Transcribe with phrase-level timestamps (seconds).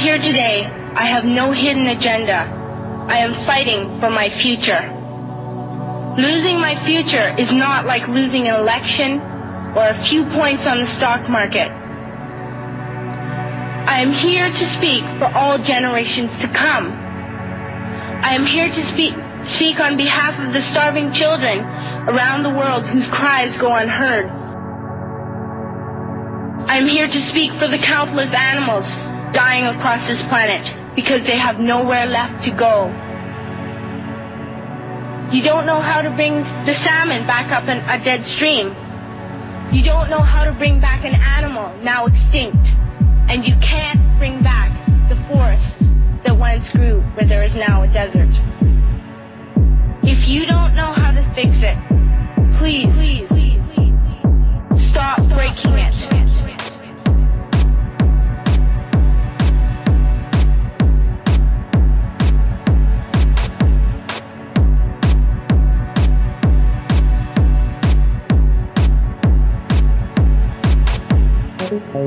[0.00, 2.48] here today, I have no hidden agenda.
[3.08, 4.80] I am fighting for my future.
[6.16, 9.20] Losing my future is not like losing an election
[9.76, 11.68] or a few points on the stock market.
[13.84, 16.88] I am here to speak for all generations to come.
[18.24, 19.12] I am here to speak,
[19.56, 21.60] speak on behalf of the starving children
[22.08, 24.32] around the world whose cries go unheard.
[26.72, 28.88] I am here to speak for the countless animals
[29.32, 30.64] dying across this planet
[30.96, 32.90] because they have nowhere left to go.
[35.32, 38.74] You don't know how to bring the salmon back up in a dead stream.
[39.70, 42.66] You don't know how to bring back an animal now extinct.
[43.30, 44.74] And you can't bring back
[45.08, 45.62] the forest
[46.24, 48.29] that once grew where there is now a desert.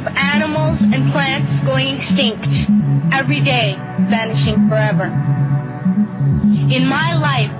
[0.00, 2.48] of animals and plants going extinct,
[3.12, 3.76] every day
[4.08, 5.12] vanishing forever.
[6.72, 7.52] In my life,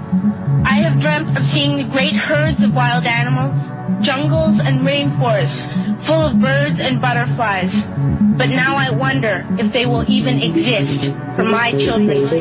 [0.64, 3.52] I have dreamt of seeing the great herds of wild animals,
[4.00, 7.72] jungles and rainforests full of birds and butterflies.
[8.38, 12.40] But now I wonder if they will even exist for my children to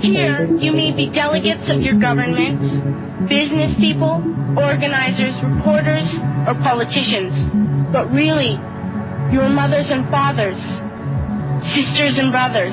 [0.00, 4.22] Here, you may be delegates of your government, business people,
[4.56, 6.06] organizers, reporters,
[6.46, 7.32] or politicians.
[7.92, 8.58] But really,
[9.32, 10.58] your mothers and fathers,
[11.74, 12.72] sisters and brothers,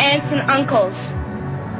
[0.00, 0.94] aunts and uncles,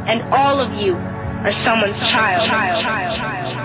[0.09, 2.49] and all of you are someone's child.
[2.49, 3.63] child, child, child.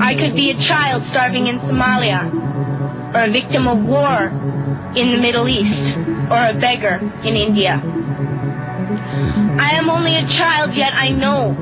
[0.00, 2.24] I could be a child starving in Somalia,
[3.14, 4.28] or a victim of war
[4.96, 5.98] in the Middle East,
[6.30, 7.82] or a beggar in India.
[9.60, 11.54] I am only a child, yet I know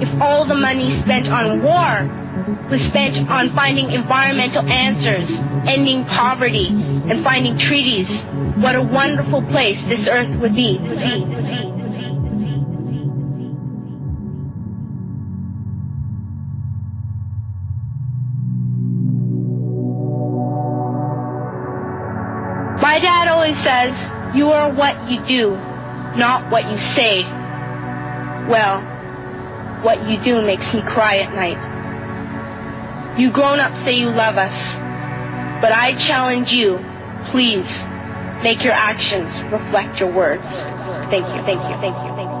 [0.00, 2.25] if all the money spent on war
[2.70, 5.30] was spent on finding environmental answers,
[5.70, 8.08] ending poverty, and finding treaties.
[8.58, 10.76] What a wonderful place this earth would be.
[22.82, 23.94] My dad always says,
[24.34, 25.50] you are what you do,
[26.18, 27.22] not what you say.
[28.50, 28.82] Well,
[29.84, 31.75] what you do makes me cry at night.
[33.18, 34.52] You grown-ups say you love us,
[35.62, 36.76] but I challenge you,
[37.32, 37.66] please,
[38.44, 40.44] make your actions reflect your words.
[41.08, 42.35] Thank you, thank you, thank you, thank you.